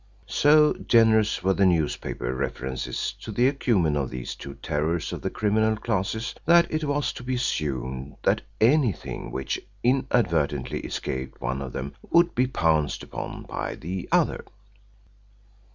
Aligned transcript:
So 0.25 0.73
generous 0.87 1.43
were 1.43 1.53
the 1.53 1.65
newspaper 1.67 2.33
references 2.33 3.13
to 3.21 3.31
the 3.31 3.47
acumen 3.47 3.95
of 3.95 4.09
these 4.09 4.33
two 4.33 4.55
terrors 4.55 5.13
of 5.13 5.21
the 5.21 5.29
criminal 5.29 5.77
classes 5.77 6.33
that 6.47 6.65
it 6.71 6.83
was 6.85 7.13
to 7.13 7.23
be 7.23 7.35
assumed 7.35 8.15
that 8.23 8.41
anything 8.59 9.29
which 9.29 9.59
inadvertently 9.83 10.79
escaped 10.79 11.39
one 11.39 11.61
of 11.61 11.73
them 11.73 11.93
would 12.09 12.33
be 12.33 12.47
pounced 12.47 13.03
upon 13.03 13.43
by 13.43 13.75
the 13.75 14.09
other. 14.11 14.43